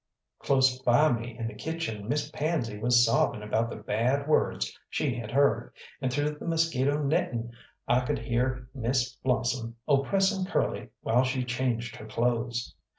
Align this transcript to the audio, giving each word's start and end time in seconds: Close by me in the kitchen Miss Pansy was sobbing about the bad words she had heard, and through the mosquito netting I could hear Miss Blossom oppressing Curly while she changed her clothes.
Close 0.39 0.79
by 0.79 1.11
me 1.11 1.37
in 1.37 1.45
the 1.47 1.53
kitchen 1.53 2.09
Miss 2.09 2.31
Pansy 2.31 2.79
was 2.79 3.05
sobbing 3.05 3.43
about 3.43 3.69
the 3.69 3.75
bad 3.75 4.27
words 4.27 4.75
she 4.89 5.13
had 5.13 5.29
heard, 5.29 5.71
and 6.01 6.11
through 6.11 6.31
the 6.39 6.47
mosquito 6.47 6.97
netting 6.97 7.51
I 7.87 7.99
could 7.99 8.17
hear 8.17 8.67
Miss 8.73 9.13
Blossom 9.17 9.75
oppressing 9.87 10.45
Curly 10.47 10.89
while 11.01 11.23
she 11.23 11.43
changed 11.45 11.97
her 11.97 12.07
clothes. 12.07 12.73